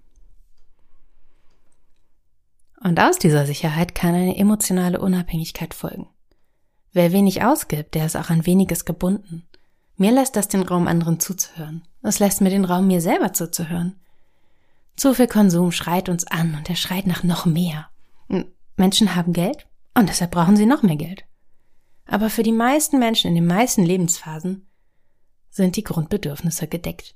Und 2.84 3.00
aus 3.00 3.18
dieser 3.18 3.46
Sicherheit 3.46 3.96
kann 3.96 4.14
eine 4.14 4.38
emotionale 4.38 5.00
Unabhängigkeit 5.00 5.74
folgen. 5.74 6.08
Wer 6.92 7.12
wenig 7.12 7.44
ausgibt, 7.44 7.96
der 7.96 8.06
ist 8.06 8.16
auch 8.16 8.30
an 8.30 8.46
weniges 8.46 8.86
gebunden. 8.86 9.48
Mir 9.98 10.12
lässt 10.12 10.36
das 10.36 10.48
den 10.48 10.62
Raum, 10.62 10.88
anderen 10.88 11.20
zuzuhören. 11.20 11.84
Es 12.04 12.20
lässt 12.20 12.42
mir 12.42 12.52
den 12.52 12.66
Raum, 12.66 12.88
mir 12.88 13.02
selber 13.02 13.34
zuzuhören. 13.34 13.96
Zu 14.96 15.14
viel 15.14 15.28
Konsum 15.28 15.72
schreit 15.72 16.08
uns 16.08 16.26
an 16.26 16.56
und 16.56 16.70
er 16.70 16.76
schreit 16.76 17.08
nach 17.08 17.24
noch 17.24 17.46
mehr. 17.46 17.90
Menschen 18.76 19.16
haben 19.16 19.34
Geld 19.34 19.68
und 19.96 20.10
deshalb 20.10 20.32
brauchen 20.32 20.56
sie 20.56 20.68
noch 20.68 20.84
mehr 20.84 20.96
Geld. 20.96 21.26
Aber 22.06 22.30
für 22.30 22.44
die 22.44 22.52
meisten 22.52 23.00
Menschen 23.00 23.30
in 23.30 23.36
den 23.36 23.48
meisten 23.48 23.84
Lebensphasen 23.84 24.68
sind 25.50 25.76
die 25.76 25.84
Grundbedürfnisse 25.84 26.68
gedeckt. 26.68 27.16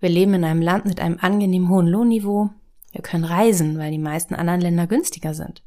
Wir 0.00 0.08
leben 0.08 0.34
in 0.34 0.44
einem 0.44 0.62
Land 0.62 0.86
mit 0.86 1.00
einem 1.00 1.18
angenehm 1.20 1.68
hohen 1.68 1.86
Lohnniveau. 1.86 2.50
Wir 2.92 3.02
können 3.02 3.24
reisen, 3.24 3.78
weil 3.78 3.90
die 3.90 3.98
meisten 3.98 4.34
anderen 4.34 4.62
Länder 4.62 4.86
günstiger 4.86 5.34
sind. 5.34 5.62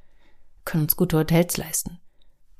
Wir 0.55 0.65
können 0.65 0.83
uns 0.83 0.95
gute 0.95 1.17
Hotels 1.17 1.57
leisten. 1.57 1.99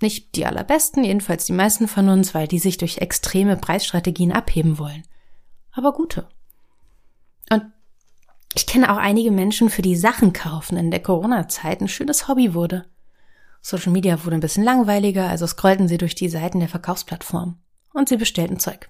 Nicht 0.02 0.36
die 0.36 0.46
allerbesten, 0.46 1.04
jedenfalls 1.04 1.46
die 1.46 1.54
meisten 1.54 1.88
von 1.88 2.08
uns, 2.10 2.34
weil 2.34 2.48
die 2.48 2.60
sich 2.60 2.78
durch 2.78 3.00
extreme 3.00 3.58
Preisstrategien 3.58 4.32
abheben 4.32 4.78
wollen. 4.78 5.04
Aber 5.72 5.94
gute. 5.94 6.28
Und 7.52 7.64
ich 8.54 8.66
kenne 8.66 8.92
auch 8.92 8.98
einige 8.98 9.32
Menschen, 9.32 9.70
für 9.70 9.82
die 9.82 9.96
Sachen 9.96 10.34
kaufen 10.34 10.78
in 10.78 10.92
der 10.92 11.02
Corona-Zeit 11.02 11.82
ein 11.82 11.88
schönes 11.88 12.28
Hobby 12.28 12.54
wurde. 12.54 12.86
Social 13.62 13.92
Media 13.92 14.24
wurde 14.24 14.38
ein 14.38 14.42
bisschen 14.42 14.64
langweiliger, 14.64 15.28
also 15.28 15.46
scrollten 15.46 15.88
sie 15.90 15.98
durch 15.98 16.16
die 16.16 16.30
Seiten 16.30 16.60
der 16.60 16.70
Verkaufsplattform. 16.70 17.60
Und 17.94 18.08
sie 18.08 18.18
bestellten 18.18 18.60
Zeug. 18.60 18.90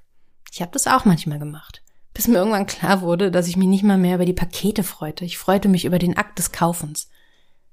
Ich 0.52 0.62
habe 0.62 0.72
das 0.72 0.88
auch 0.88 1.06
manchmal 1.06 1.40
gemacht. 1.40 1.82
Bis 2.14 2.28
mir 2.28 2.38
irgendwann 2.38 2.68
klar 2.68 3.02
wurde, 3.02 3.32
dass 3.32 3.48
ich 3.48 3.58
mich 3.58 3.68
nicht 3.68 3.84
mal 3.84 3.98
mehr 3.98 4.16
über 4.16 4.26
die 4.26 4.34
Pakete 4.34 4.84
freute. 4.84 5.26
Ich 5.26 5.38
freute 5.38 5.70
mich 5.70 5.86
über 5.86 6.00
den 6.00 6.18
Akt 6.18 6.38
des 6.38 6.52
Kaufens. 6.52 7.10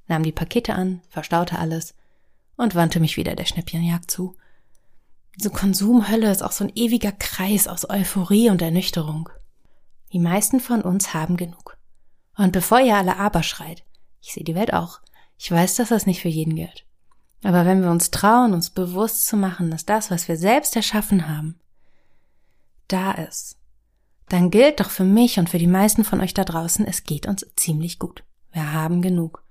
Nahm 0.08 0.22
die 0.22 0.32
Pakete 0.32 0.74
an, 0.74 1.02
verstaute 1.08 1.58
alles 1.58 1.94
und 2.56 2.74
wandte 2.74 3.00
mich 3.00 3.16
wieder 3.16 3.34
der 3.34 3.44
Schnäppchenjagd 3.44 4.10
zu. 4.10 4.36
Diese 5.36 5.50
Konsumhölle 5.50 6.30
ist 6.30 6.42
auch 6.42 6.52
so 6.52 6.64
ein 6.64 6.72
ewiger 6.74 7.12
Kreis 7.12 7.68
aus 7.68 7.88
Euphorie 7.88 8.50
und 8.50 8.62
Ernüchterung. 8.62 9.28
Die 10.12 10.18
meisten 10.18 10.60
von 10.60 10.82
uns 10.82 11.12
haben 11.12 11.36
genug. 11.36 11.76
Und 12.36 12.52
bevor 12.52 12.80
ihr 12.80 12.96
alle 12.96 13.18
aber 13.18 13.42
schreit, 13.42 13.84
ich 14.22 14.32
sehe 14.32 14.44
die 14.44 14.54
Welt 14.54 14.72
auch. 14.72 15.00
Ich 15.38 15.50
weiß, 15.50 15.76
dass 15.76 15.90
das 15.90 16.06
nicht 16.06 16.22
für 16.22 16.28
jeden 16.28 16.56
gilt. 16.56 16.86
Aber 17.42 17.66
wenn 17.66 17.82
wir 17.82 17.90
uns 17.90 18.10
trauen, 18.10 18.54
uns 18.54 18.70
bewusst 18.70 19.26
zu 19.26 19.36
machen, 19.36 19.70
dass 19.70 19.84
das, 19.84 20.10
was 20.10 20.26
wir 20.26 20.36
selbst 20.36 20.74
erschaffen 20.74 21.28
haben, 21.28 21.60
da 22.88 23.12
ist, 23.12 23.58
dann 24.28 24.50
gilt 24.50 24.80
doch 24.80 24.90
für 24.90 25.04
mich 25.04 25.38
und 25.38 25.50
für 25.50 25.58
die 25.58 25.66
meisten 25.66 26.02
von 26.02 26.20
euch 26.20 26.34
da 26.34 26.44
draußen, 26.44 26.86
es 26.86 27.04
geht 27.04 27.26
uns 27.26 27.46
ziemlich 27.56 27.98
gut. 27.98 28.24
Wir 28.52 28.72
haben 28.72 29.02
genug. 29.02 29.44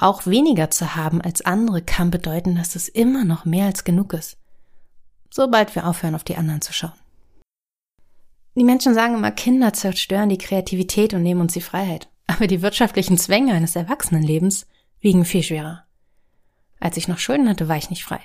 Auch 0.00 0.24
weniger 0.24 0.70
zu 0.70 0.96
haben 0.96 1.20
als 1.20 1.42
andere 1.42 1.82
kann 1.82 2.10
bedeuten, 2.10 2.56
dass 2.56 2.74
es 2.74 2.88
immer 2.88 3.26
noch 3.26 3.44
mehr 3.44 3.66
als 3.66 3.84
genug 3.84 4.14
ist. 4.14 4.38
Sobald 5.28 5.74
wir 5.74 5.86
aufhören, 5.86 6.14
auf 6.14 6.24
die 6.24 6.36
anderen 6.36 6.62
zu 6.62 6.72
schauen. 6.72 6.94
Die 8.54 8.64
Menschen 8.64 8.94
sagen 8.94 9.14
immer, 9.14 9.30
Kinder 9.30 9.74
zerstören 9.74 10.30
die 10.30 10.38
Kreativität 10.38 11.12
und 11.12 11.22
nehmen 11.22 11.42
uns 11.42 11.52
die 11.52 11.60
Freiheit. 11.60 12.08
Aber 12.26 12.46
die 12.46 12.62
wirtschaftlichen 12.62 13.18
Zwänge 13.18 13.52
eines 13.52 13.76
Erwachsenenlebens 13.76 14.66
wiegen 15.00 15.26
viel 15.26 15.42
schwerer. 15.42 15.84
Als 16.80 16.96
ich 16.96 17.06
noch 17.06 17.18
Schulden 17.18 17.48
hatte, 17.48 17.68
war 17.68 17.76
ich 17.76 17.90
nicht 17.90 18.04
frei. 18.04 18.20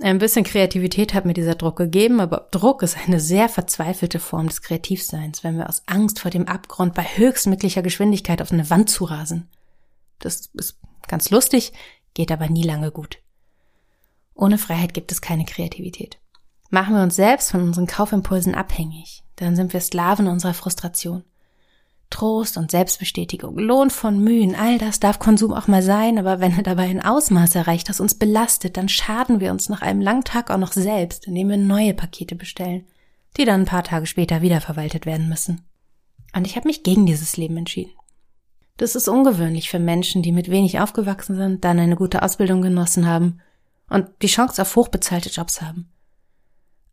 Ein 0.00 0.18
bisschen 0.18 0.44
Kreativität 0.44 1.12
hat 1.12 1.24
mir 1.24 1.34
dieser 1.34 1.56
Druck 1.56 1.76
gegeben, 1.76 2.20
aber 2.20 2.46
Druck 2.52 2.84
ist 2.84 2.96
eine 2.96 3.18
sehr 3.18 3.48
verzweifelte 3.48 4.20
Form 4.20 4.46
des 4.46 4.62
Kreativseins, 4.62 5.42
wenn 5.42 5.58
wir 5.58 5.68
aus 5.68 5.82
Angst 5.86 6.20
vor 6.20 6.30
dem 6.30 6.46
Abgrund 6.46 6.94
bei 6.94 7.02
höchstmöglicher 7.02 7.82
Geschwindigkeit 7.82 8.40
auf 8.40 8.52
eine 8.52 8.70
Wand 8.70 8.90
zurasen. 8.90 9.48
Das 10.18 10.50
ist 10.54 10.78
ganz 11.08 11.30
lustig, 11.30 11.72
geht 12.14 12.32
aber 12.32 12.48
nie 12.48 12.62
lange 12.62 12.90
gut. 12.90 13.18
Ohne 14.34 14.58
Freiheit 14.58 14.94
gibt 14.94 15.12
es 15.12 15.20
keine 15.20 15.44
Kreativität. 15.44 16.18
Machen 16.70 16.94
wir 16.94 17.02
uns 17.02 17.16
selbst 17.16 17.50
von 17.50 17.62
unseren 17.62 17.86
Kaufimpulsen 17.86 18.54
abhängig, 18.54 19.22
dann 19.36 19.56
sind 19.56 19.72
wir 19.72 19.80
Sklaven 19.80 20.26
unserer 20.26 20.54
Frustration. 20.54 21.24
Trost 22.10 22.56
und 22.56 22.70
Selbstbestätigung, 22.70 23.58
Lohn 23.58 23.90
von 23.90 24.22
Mühen, 24.22 24.54
all 24.54 24.78
das 24.78 25.00
darf 25.00 25.18
Konsum 25.18 25.52
auch 25.52 25.66
mal 25.66 25.82
sein, 25.82 26.18
aber 26.18 26.38
wenn 26.38 26.56
er 26.56 26.62
dabei 26.62 26.84
ein 26.84 27.04
Ausmaß 27.04 27.54
erreicht, 27.56 27.88
das 27.88 28.00
uns 28.00 28.14
belastet, 28.14 28.76
dann 28.76 28.88
schaden 28.88 29.40
wir 29.40 29.50
uns 29.50 29.68
nach 29.68 29.82
einem 29.82 30.00
langen 30.00 30.22
Tag 30.22 30.50
auch 30.50 30.58
noch 30.58 30.72
selbst, 30.72 31.26
indem 31.26 31.48
wir 31.48 31.56
neue 31.56 31.94
Pakete 31.94 32.36
bestellen, 32.36 32.86
die 33.36 33.44
dann 33.44 33.62
ein 33.62 33.66
paar 33.66 33.82
Tage 33.82 34.06
später 34.06 34.40
wiederverwaltet 34.40 35.04
werden 35.04 35.28
müssen. 35.28 35.62
Und 36.34 36.46
ich 36.46 36.56
habe 36.56 36.68
mich 36.68 36.84
gegen 36.84 37.06
dieses 37.06 37.36
Leben 37.36 37.56
entschieden. 37.56 37.92
Das 38.76 38.94
ist 38.94 39.08
ungewöhnlich 39.08 39.70
für 39.70 39.78
Menschen, 39.78 40.22
die 40.22 40.32
mit 40.32 40.50
wenig 40.50 40.80
aufgewachsen 40.80 41.34
sind, 41.34 41.64
dann 41.64 41.78
eine 41.78 41.96
gute 41.96 42.22
Ausbildung 42.22 42.60
genossen 42.60 43.06
haben 43.06 43.40
und 43.88 44.08
die 44.22 44.26
Chance 44.26 44.60
auf 44.60 44.76
hochbezahlte 44.76 45.30
Jobs 45.30 45.62
haben. 45.62 45.90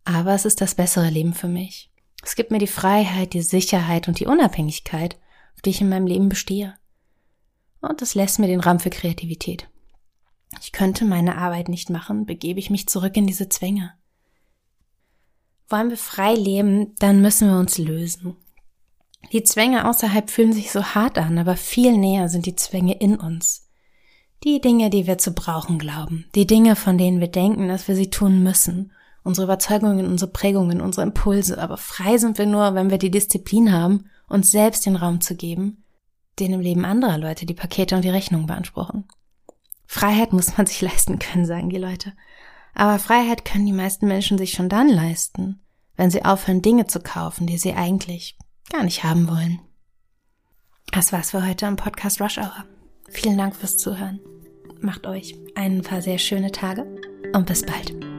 Aber 0.06 0.34
es 0.34 0.46
ist 0.46 0.62
das 0.62 0.76
bessere 0.76 1.10
Leben 1.10 1.34
für 1.34 1.48
mich. 1.48 1.92
Es 2.24 2.36
gibt 2.36 2.52
mir 2.52 2.60
die 2.60 2.68
Freiheit, 2.68 3.34
die 3.34 3.42
Sicherheit 3.42 4.08
und 4.08 4.20
die 4.20 4.28
Unabhängigkeit, 4.28 5.18
auf 5.56 5.62
die 5.62 5.72
ich 5.72 5.82
in 5.82 5.90
meinem 5.90 6.08
Leben 6.08 6.30
bestehe. 6.30 6.76
Und 7.82 8.02
es 8.02 8.16
lässt 8.16 8.40
mir 8.40 8.48
den 8.48 8.62
Raum 8.62 8.80
für 8.80 8.90
Kreativität. 8.90 9.68
Ich 10.62 10.72
könnte 10.72 11.04
meine 11.04 11.38
Arbeit 11.38 11.68
nicht 11.68 11.90
machen, 11.90 12.26
begebe 12.26 12.60
ich 12.60 12.70
mich 12.70 12.88
zurück 12.88 13.18
in 13.18 13.28
diese 13.28 13.50
Zwänge. 13.50 13.94
Wollen 15.68 15.90
wir 15.90 15.98
frei 15.98 16.34
leben, 16.34 16.96
dann 17.00 17.22
müssen 17.22 17.50
wir 17.50 17.58
uns 17.58 17.78
lösen. 17.78 18.38
Die 19.32 19.44
Zwänge 19.44 19.90
außerhalb 19.90 20.30
fühlen 20.30 20.54
sich 20.54 20.72
so 20.72 20.84
hart 20.84 21.18
an, 21.18 21.38
aber 21.38 21.56
viel 21.56 21.98
näher 21.98 22.30
sind 22.30 22.46
die 22.46 22.56
Zwänge 22.56 22.96
in 23.00 23.16
uns. 23.16 23.70
Die 24.44 24.62
Dinge, 24.62 24.90
die 24.90 25.08
wir 25.08 25.18
zu 25.18 25.34
brauchen 25.34 25.80
glauben, 25.80 26.26
die 26.36 26.46
Dinge, 26.46 26.76
von 26.76 26.98
denen 26.98 27.20
wir 27.20 27.30
denken, 27.30 27.68
dass 27.68 27.88
wir 27.88 27.96
sie 27.96 28.10
tun 28.10 28.44
müssen 28.44 28.92
unsere 29.24 29.46
Überzeugungen, 29.46 30.06
unsere 30.06 30.32
Prägungen, 30.32 30.82
unsere 30.82 31.06
Impulse, 31.06 31.58
aber 31.58 31.78
frei 31.78 32.18
sind 32.18 32.38
wir 32.38 32.46
nur, 32.46 32.76
wenn 32.76 32.90
wir 32.90 32.98
die 32.98 33.12
Disziplin 33.12 33.72
haben, 33.72 34.10
uns 34.28 34.52
selbst 34.52 34.86
den 34.86 34.96
Raum 34.96 35.22
zu 35.22 35.36
geben, 35.36 35.84
den 36.40 36.54
im 36.54 36.60
Leben 36.60 36.86
anderer 36.86 37.18
Leute 37.18 37.46
die 37.46 37.54
Pakete 37.54 37.96
und 37.96 38.04
die 38.04 38.10
Rechnungen 38.10 38.48
beanspruchen. 38.48 39.06
Freiheit 39.88 40.34
muss 40.34 40.58
man 40.58 40.66
sich 40.66 40.82
leisten 40.82 41.20
können, 41.20 41.46
sagen 41.46 41.70
die 41.70 41.78
Leute. 41.78 42.14
Aber 42.76 43.00
Freiheit 43.00 43.46
können 43.46 43.66
die 43.66 43.74
meisten 43.74 44.08
Menschen 44.08 44.38
sich 44.38 44.52
schon 44.52 44.70
dann 44.70 44.90
leisten, 44.90 45.62
wenn 45.96 46.10
sie 46.10 46.26
aufhören, 46.26 46.62
Dinge 46.62 46.88
zu 46.88 47.00
kaufen, 47.00 47.46
die 47.46 47.58
sie 47.58 47.74
eigentlich 47.74 48.38
gar 48.74 48.84
nicht 48.84 49.04
haben 49.04 49.30
wollen. 49.30 49.60
Das 50.92 51.14
war's 51.14 51.32
für 51.32 51.48
heute 51.48 51.68
am 51.68 51.76
Podcast 51.76 52.20
Rush 52.20 52.38
Hour. 52.40 52.66
Vielen 53.10 53.38
Dank 53.38 53.56
fürs 53.56 53.78
Zuhören. 53.78 54.20
Macht 54.82 55.06
euch 55.08 55.36
ein 55.56 55.82
paar 55.82 56.02
sehr 56.02 56.18
schöne 56.18 56.52
Tage 56.52 56.86
und 57.34 57.46
bis 57.46 57.64
bald. 57.64 58.13